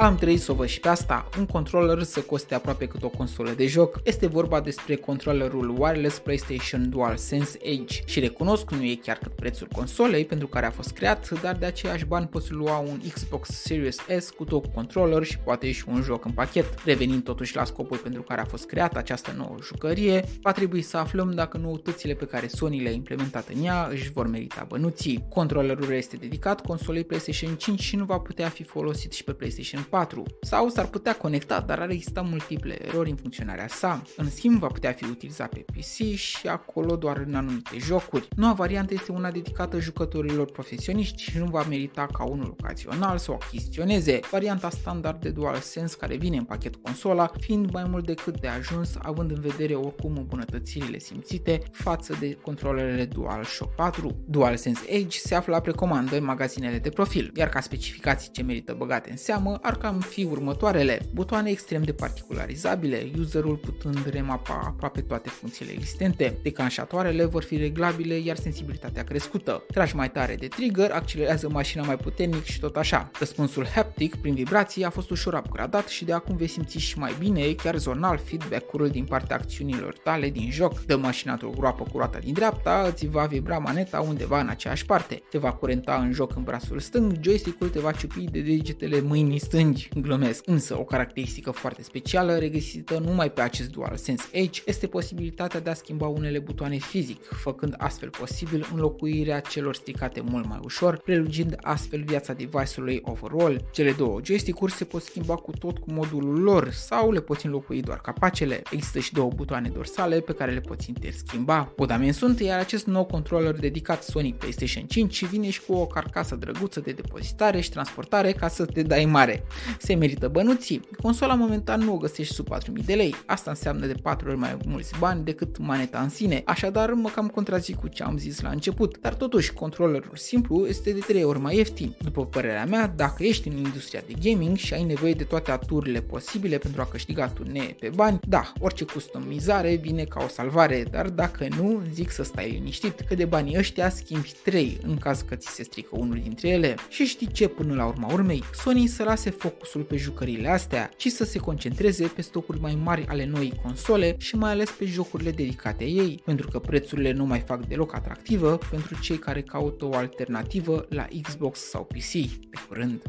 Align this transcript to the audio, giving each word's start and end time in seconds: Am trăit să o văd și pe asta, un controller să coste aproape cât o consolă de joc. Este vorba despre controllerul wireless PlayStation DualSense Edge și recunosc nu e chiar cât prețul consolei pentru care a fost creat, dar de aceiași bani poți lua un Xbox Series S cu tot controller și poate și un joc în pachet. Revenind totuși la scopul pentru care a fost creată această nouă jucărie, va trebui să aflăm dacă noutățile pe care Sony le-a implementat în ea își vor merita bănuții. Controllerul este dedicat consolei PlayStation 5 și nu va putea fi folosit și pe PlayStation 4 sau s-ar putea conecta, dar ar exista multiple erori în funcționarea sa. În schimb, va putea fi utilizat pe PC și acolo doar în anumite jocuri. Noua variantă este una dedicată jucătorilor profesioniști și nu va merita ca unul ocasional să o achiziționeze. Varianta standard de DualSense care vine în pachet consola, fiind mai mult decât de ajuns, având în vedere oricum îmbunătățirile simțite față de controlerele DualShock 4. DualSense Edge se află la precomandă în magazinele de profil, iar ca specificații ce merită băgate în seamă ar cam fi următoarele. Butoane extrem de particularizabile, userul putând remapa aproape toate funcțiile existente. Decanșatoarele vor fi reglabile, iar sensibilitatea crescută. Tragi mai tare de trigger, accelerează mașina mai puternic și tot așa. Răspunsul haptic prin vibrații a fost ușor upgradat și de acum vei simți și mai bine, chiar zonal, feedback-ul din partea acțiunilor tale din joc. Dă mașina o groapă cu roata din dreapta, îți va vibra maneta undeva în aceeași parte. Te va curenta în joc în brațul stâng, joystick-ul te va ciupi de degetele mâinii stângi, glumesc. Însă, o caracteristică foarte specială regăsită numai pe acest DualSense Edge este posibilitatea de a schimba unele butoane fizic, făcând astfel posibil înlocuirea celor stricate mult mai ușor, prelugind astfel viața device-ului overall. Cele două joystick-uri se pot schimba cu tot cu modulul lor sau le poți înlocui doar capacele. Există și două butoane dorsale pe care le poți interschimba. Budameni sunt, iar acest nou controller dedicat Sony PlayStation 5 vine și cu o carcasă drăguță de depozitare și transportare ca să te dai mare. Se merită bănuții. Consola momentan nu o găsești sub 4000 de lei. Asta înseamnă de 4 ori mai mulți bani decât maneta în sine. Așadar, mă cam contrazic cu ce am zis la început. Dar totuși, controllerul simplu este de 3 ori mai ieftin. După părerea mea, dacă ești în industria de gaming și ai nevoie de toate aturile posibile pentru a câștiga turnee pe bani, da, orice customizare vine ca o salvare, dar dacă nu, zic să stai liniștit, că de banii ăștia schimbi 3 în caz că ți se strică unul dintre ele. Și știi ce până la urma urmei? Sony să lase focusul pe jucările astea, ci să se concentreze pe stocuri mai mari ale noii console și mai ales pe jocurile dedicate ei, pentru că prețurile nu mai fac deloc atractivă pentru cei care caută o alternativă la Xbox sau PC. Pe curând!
Am 0.00 0.16
trăit 0.16 0.40
să 0.40 0.52
o 0.52 0.54
văd 0.54 0.66
și 0.66 0.80
pe 0.80 0.88
asta, 0.88 1.28
un 1.38 1.46
controller 1.46 2.02
să 2.02 2.20
coste 2.20 2.54
aproape 2.54 2.86
cât 2.86 3.02
o 3.02 3.08
consolă 3.08 3.50
de 3.50 3.66
joc. 3.66 4.00
Este 4.04 4.26
vorba 4.26 4.60
despre 4.60 4.94
controllerul 4.94 5.74
wireless 5.78 6.18
PlayStation 6.18 6.90
DualSense 6.90 7.58
Edge 7.62 8.00
și 8.04 8.20
recunosc 8.20 8.70
nu 8.70 8.84
e 8.84 8.94
chiar 8.94 9.18
cât 9.22 9.32
prețul 9.32 9.68
consolei 9.74 10.24
pentru 10.24 10.46
care 10.46 10.66
a 10.66 10.70
fost 10.70 10.90
creat, 10.90 11.40
dar 11.40 11.56
de 11.56 11.66
aceiași 11.66 12.04
bani 12.04 12.26
poți 12.26 12.52
lua 12.52 12.78
un 12.78 13.00
Xbox 13.12 13.48
Series 13.48 13.96
S 14.18 14.30
cu 14.30 14.44
tot 14.44 14.66
controller 14.66 15.22
și 15.24 15.38
poate 15.38 15.72
și 15.72 15.84
un 15.88 16.02
joc 16.02 16.24
în 16.24 16.32
pachet. 16.32 16.74
Revenind 16.84 17.24
totuși 17.24 17.56
la 17.56 17.64
scopul 17.64 17.96
pentru 17.96 18.22
care 18.22 18.40
a 18.40 18.44
fost 18.44 18.66
creată 18.66 18.98
această 18.98 19.34
nouă 19.36 19.56
jucărie, 19.62 20.24
va 20.42 20.52
trebui 20.52 20.82
să 20.82 20.96
aflăm 20.96 21.30
dacă 21.34 21.58
noutățile 21.58 22.14
pe 22.14 22.24
care 22.24 22.46
Sony 22.46 22.80
le-a 22.80 22.92
implementat 22.92 23.48
în 23.54 23.64
ea 23.64 23.88
își 23.90 24.10
vor 24.12 24.26
merita 24.26 24.64
bănuții. 24.68 25.24
Controllerul 25.28 25.92
este 25.92 26.16
dedicat 26.16 26.60
consolei 26.60 27.04
PlayStation 27.04 27.54
5 27.54 27.80
și 27.80 27.96
nu 27.96 28.04
va 28.04 28.18
putea 28.18 28.48
fi 28.48 28.62
folosit 28.62 29.12
și 29.12 29.24
pe 29.24 29.32
PlayStation 29.32 29.88
4 29.90 30.22
sau 30.40 30.68
s-ar 30.68 30.86
putea 30.86 31.16
conecta, 31.16 31.60
dar 31.60 31.80
ar 31.80 31.90
exista 31.90 32.20
multiple 32.20 32.86
erori 32.86 33.10
în 33.10 33.16
funcționarea 33.16 33.68
sa. 33.68 34.02
În 34.16 34.30
schimb, 34.30 34.58
va 34.58 34.66
putea 34.66 34.92
fi 34.92 35.04
utilizat 35.04 35.48
pe 35.48 35.64
PC 35.72 36.14
și 36.14 36.48
acolo 36.48 36.96
doar 36.96 37.16
în 37.26 37.34
anumite 37.34 37.78
jocuri. 37.78 38.28
Noua 38.36 38.52
variantă 38.52 38.94
este 38.94 39.12
una 39.12 39.30
dedicată 39.30 39.78
jucătorilor 39.78 40.50
profesioniști 40.50 41.22
și 41.22 41.38
nu 41.38 41.44
va 41.44 41.62
merita 41.68 42.06
ca 42.12 42.24
unul 42.24 42.56
ocasional 42.60 43.18
să 43.18 43.30
o 43.30 43.34
achiziționeze. 43.34 44.20
Varianta 44.30 44.70
standard 44.70 45.20
de 45.20 45.30
DualSense 45.30 45.96
care 45.98 46.16
vine 46.16 46.36
în 46.36 46.44
pachet 46.44 46.76
consola, 46.76 47.30
fiind 47.40 47.70
mai 47.72 47.84
mult 47.88 48.06
decât 48.06 48.40
de 48.40 48.48
ajuns, 48.48 48.94
având 49.02 49.30
în 49.30 49.40
vedere 49.40 49.74
oricum 49.74 50.16
îmbunătățirile 50.16 50.98
simțite 50.98 51.62
față 51.72 52.16
de 52.20 52.38
controlerele 52.42 53.04
DualShock 53.04 53.74
4. 53.74 54.16
DualSense 54.28 54.90
Edge 54.90 55.18
se 55.18 55.34
află 55.34 55.54
la 55.54 55.60
precomandă 55.60 56.16
în 56.16 56.24
magazinele 56.24 56.78
de 56.78 56.90
profil, 56.90 57.32
iar 57.36 57.48
ca 57.48 57.60
specificații 57.60 58.30
ce 58.30 58.42
merită 58.42 58.74
băgate 58.78 59.10
în 59.10 59.16
seamă 59.16 59.58
ar 59.62 59.76
cam 59.80 60.00
fi 60.00 60.24
următoarele. 60.24 61.00
Butoane 61.14 61.50
extrem 61.50 61.82
de 61.82 61.92
particularizabile, 61.92 63.10
userul 63.18 63.56
putând 63.56 64.10
remapa 64.10 64.62
aproape 64.66 65.00
toate 65.00 65.28
funcțiile 65.28 65.72
existente. 65.72 66.38
Decanșatoarele 66.42 67.24
vor 67.24 67.42
fi 67.42 67.56
reglabile, 67.56 68.14
iar 68.18 68.36
sensibilitatea 68.36 69.04
crescută. 69.04 69.64
Tragi 69.72 69.96
mai 69.96 70.10
tare 70.10 70.34
de 70.34 70.46
trigger, 70.46 70.90
accelerează 70.90 71.48
mașina 71.48 71.82
mai 71.82 71.96
puternic 71.96 72.44
și 72.44 72.60
tot 72.60 72.76
așa. 72.76 73.10
Răspunsul 73.18 73.66
haptic 73.66 73.89
prin 74.08 74.34
vibrații 74.34 74.84
a 74.84 74.90
fost 74.90 75.10
ușor 75.10 75.34
upgradat 75.34 75.88
și 75.88 76.04
de 76.04 76.12
acum 76.12 76.36
vei 76.36 76.46
simți 76.46 76.78
și 76.78 76.98
mai 76.98 77.14
bine, 77.18 77.52
chiar 77.52 77.76
zonal, 77.76 78.18
feedback-ul 78.18 78.88
din 78.88 79.04
partea 79.04 79.36
acțiunilor 79.36 79.98
tale 79.98 80.30
din 80.30 80.50
joc. 80.50 80.84
Dă 80.84 80.96
mașina 80.96 81.38
o 81.42 81.48
groapă 81.48 81.82
cu 81.92 81.98
roata 81.98 82.18
din 82.18 82.32
dreapta, 82.32 82.86
îți 82.92 83.06
va 83.06 83.24
vibra 83.24 83.58
maneta 83.58 84.00
undeva 84.00 84.40
în 84.40 84.48
aceeași 84.48 84.86
parte. 84.86 85.22
Te 85.30 85.38
va 85.38 85.52
curenta 85.52 85.94
în 85.94 86.12
joc 86.12 86.36
în 86.36 86.42
brațul 86.42 86.78
stâng, 86.78 87.12
joystick-ul 87.20 87.68
te 87.68 87.78
va 87.78 87.92
ciupi 87.92 88.24
de 88.24 88.40
degetele 88.40 89.00
mâinii 89.00 89.38
stângi, 89.38 89.88
glumesc. 90.00 90.42
Însă, 90.46 90.78
o 90.78 90.84
caracteristică 90.84 91.50
foarte 91.50 91.82
specială 91.82 92.38
regăsită 92.38 92.98
numai 92.98 93.30
pe 93.30 93.40
acest 93.40 93.70
DualSense 93.70 94.24
Edge 94.32 94.60
este 94.66 94.86
posibilitatea 94.86 95.60
de 95.60 95.70
a 95.70 95.74
schimba 95.74 96.06
unele 96.06 96.38
butoane 96.38 96.76
fizic, 96.76 97.24
făcând 97.24 97.74
astfel 97.78 98.08
posibil 98.08 98.68
înlocuirea 98.72 99.40
celor 99.40 99.74
stricate 99.74 100.20
mult 100.20 100.46
mai 100.48 100.58
ușor, 100.62 100.98
prelugind 100.98 101.56
astfel 101.60 102.02
viața 102.02 102.32
device-ului 102.32 103.00
overall. 103.04 103.64
Cele 103.72 103.89
două 103.92 104.20
joystick-uri 104.22 104.72
se 104.72 104.84
pot 104.84 105.02
schimba 105.02 105.34
cu 105.34 105.50
tot 105.50 105.78
cu 105.78 105.92
modulul 105.92 106.40
lor 106.42 106.70
sau 106.70 107.12
le 107.12 107.20
poți 107.20 107.46
înlocui 107.46 107.82
doar 107.82 107.98
capacele. 108.00 108.62
Există 108.70 108.98
și 108.98 109.12
două 109.12 109.30
butoane 109.34 109.68
dorsale 109.68 110.20
pe 110.20 110.32
care 110.32 110.52
le 110.52 110.60
poți 110.60 110.88
interschimba. 110.88 111.72
Budameni 111.76 112.12
sunt, 112.12 112.40
iar 112.40 112.58
acest 112.58 112.86
nou 112.86 113.04
controller 113.04 113.54
dedicat 113.54 114.02
Sony 114.02 114.34
PlayStation 114.38 114.84
5 114.84 115.24
vine 115.24 115.50
și 115.50 115.60
cu 115.62 115.72
o 115.72 115.86
carcasă 115.86 116.36
drăguță 116.36 116.80
de 116.80 116.92
depozitare 116.92 117.60
și 117.60 117.70
transportare 117.70 118.32
ca 118.32 118.48
să 118.48 118.64
te 118.64 118.82
dai 118.82 119.04
mare. 119.04 119.44
Se 119.78 119.94
merită 119.94 120.28
bănuții. 120.28 120.80
Consola 121.02 121.34
momentan 121.34 121.80
nu 121.80 121.94
o 121.94 121.96
găsești 121.96 122.34
sub 122.34 122.48
4000 122.48 122.82
de 122.82 122.94
lei. 122.94 123.14
Asta 123.26 123.50
înseamnă 123.50 123.86
de 123.86 123.94
4 124.02 124.28
ori 124.28 124.38
mai 124.38 124.56
mulți 124.66 124.98
bani 124.98 125.24
decât 125.24 125.58
maneta 125.58 126.00
în 126.00 126.08
sine. 126.08 126.42
Așadar, 126.44 126.92
mă 126.92 127.08
cam 127.08 127.28
contrazic 127.28 127.76
cu 127.76 127.88
ce 127.88 128.02
am 128.02 128.18
zis 128.18 128.40
la 128.40 128.48
început. 128.48 128.98
Dar 129.00 129.14
totuși, 129.14 129.52
controllerul 129.52 130.16
simplu 130.16 130.66
este 130.66 130.92
de 130.92 130.98
3 130.98 131.24
ori 131.24 131.38
mai 131.38 131.56
ieftin. 131.56 131.96
După 132.02 132.26
părerea 132.26 132.64
mea, 132.64 132.86
dacă 132.96 133.24
ești 133.24 133.48
în 133.48 133.56
industria 133.80 134.02
de 134.06 134.30
gaming 134.30 134.56
și 134.56 134.74
ai 134.74 134.82
nevoie 134.82 135.12
de 135.12 135.24
toate 135.24 135.50
aturile 135.50 136.00
posibile 136.00 136.58
pentru 136.58 136.80
a 136.80 136.84
câștiga 136.84 137.28
turnee 137.28 137.76
pe 137.78 137.90
bani, 137.94 138.18
da, 138.28 138.52
orice 138.58 138.84
customizare 138.84 139.74
vine 139.74 140.04
ca 140.04 140.24
o 140.24 140.28
salvare, 140.28 140.84
dar 140.90 141.08
dacă 141.08 141.48
nu, 141.56 141.82
zic 141.92 142.10
să 142.10 142.22
stai 142.22 142.50
liniștit, 142.50 143.00
că 143.00 143.14
de 143.14 143.24
banii 143.24 143.58
ăștia 143.58 143.88
schimbi 143.88 144.32
3 144.44 144.78
în 144.82 144.96
caz 144.96 145.20
că 145.20 145.34
ți 145.34 145.48
se 145.48 145.62
strică 145.62 145.88
unul 145.92 146.18
dintre 146.22 146.48
ele. 146.48 146.74
Și 146.88 147.04
știi 147.04 147.32
ce 147.32 147.48
până 147.48 147.74
la 147.74 147.86
urma 147.86 148.12
urmei? 148.12 148.44
Sony 148.54 148.86
să 148.86 149.02
lase 149.02 149.30
focusul 149.30 149.82
pe 149.82 149.96
jucările 149.96 150.48
astea, 150.48 150.90
ci 150.96 151.08
să 151.08 151.24
se 151.24 151.38
concentreze 151.38 152.06
pe 152.06 152.22
stocuri 152.22 152.60
mai 152.60 152.78
mari 152.82 153.06
ale 153.08 153.26
noii 153.26 153.60
console 153.62 154.14
și 154.18 154.36
mai 154.36 154.50
ales 154.50 154.70
pe 154.70 154.84
jocurile 154.84 155.30
dedicate 155.30 155.84
ei, 155.84 156.20
pentru 156.24 156.48
că 156.48 156.58
prețurile 156.58 157.12
nu 157.12 157.26
mai 157.26 157.40
fac 157.40 157.66
deloc 157.66 157.94
atractivă 157.94 158.58
pentru 158.70 159.00
cei 159.00 159.18
care 159.18 159.42
caută 159.42 159.84
o 159.84 159.94
alternativă 159.94 160.86
la 160.88 161.06
Xbox 161.22 161.58
sau 161.58 161.84
PC. 161.84 162.12
Pe 162.50 162.58
curând! 162.68 163.02